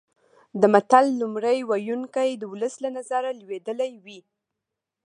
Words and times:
د 0.61 0.63
متل 0.73 1.05
لومړی 1.21 1.57
ویونکی 1.69 2.29
د 2.37 2.43
ولس 2.51 2.75
له 2.83 2.89
نظره 2.97 3.29
لویدلی 3.39 3.91
وي 4.05 4.19